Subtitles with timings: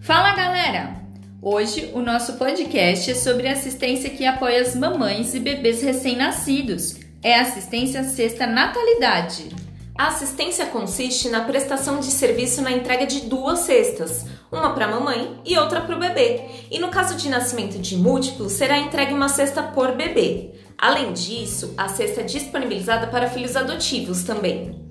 [0.00, 0.96] Fala galera!
[1.42, 6.96] Hoje o nosso podcast é sobre assistência que apoia as mamães e bebês recém-nascidos.
[7.22, 9.48] É assistência sexta natalidade.
[9.96, 14.90] A assistência consiste na prestação de serviço na entrega de duas cestas, uma para a
[14.90, 16.42] mamãe e outra para o bebê.
[16.70, 20.52] E no caso de nascimento de múltiplo, será entregue uma cesta por bebê.
[20.76, 24.83] Além disso, a cesta é disponibilizada para filhos adotivos também.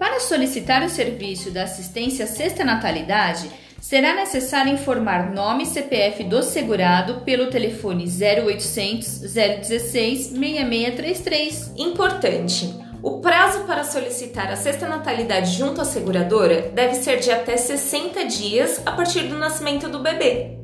[0.00, 6.42] Para solicitar o serviço da assistência sexta natalidade, será necessário informar nome e CPF do
[6.42, 11.74] segurado pelo telefone 0800 016 6633.
[11.76, 12.74] Importante!
[13.02, 18.24] O prazo para solicitar a sexta natalidade junto à seguradora deve ser de até 60
[18.24, 20.58] dias a partir do nascimento do bebê.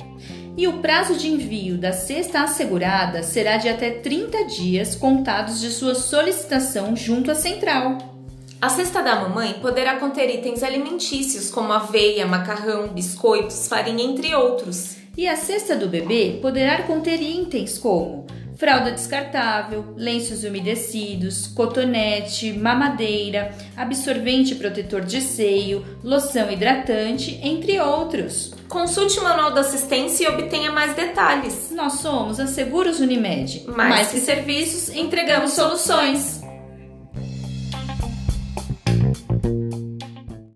[0.56, 5.70] E o prazo de envio da cesta assegurada será de até 30 dias contados de
[5.70, 8.15] sua solicitação junto à central.
[8.60, 14.96] A cesta da mamãe poderá conter itens alimentícios como aveia, macarrão, biscoitos, farinha, entre outros.
[15.16, 23.54] E a cesta do bebê poderá conter itens como fralda descartável, lenços umedecidos, cotonete, mamadeira,
[23.76, 28.54] absorvente protetor de seio, loção hidratante, entre outros.
[28.68, 31.70] Consulte o manual da assistência e obtenha mais detalhes.
[31.70, 33.64] Nós somos a Seguros Unimed.
[33.68, 36.35] Mais, mais que serviços, entregamos soluções.